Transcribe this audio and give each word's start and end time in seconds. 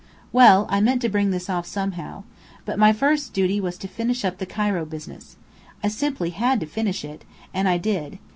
"Well, 0.31 0.65
I 0.67 0.81
meant 0.81 0.99
to 1.03 1.09
bring 1.09 1.29
this 1.29 1.47
off 1.47 1.67
somehow. 1.67 2.23
But 2.65 2.79
my 2.79 2.91
first 2.91 3.33
duty 3.33 3.61
was 3.61 3.77
to 3.77 3.87
finish 3.87 4.25
up 4.25 4.39
the 4.39 4.47
Cairo 4.47 4.83
business. 4.83 5.35
I 5.83 5.89
simply 5.89 6.31
had 6.31 6.59
to 6.61 6.65
finish 6.65 7.05
it, 7.05 7.23
and 7.53 7.69
I 7.69 7.77
did. 7.77 8.17